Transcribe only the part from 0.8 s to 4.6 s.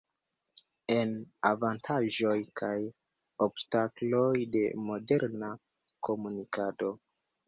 En: Avantaĝoj kaj obstakloj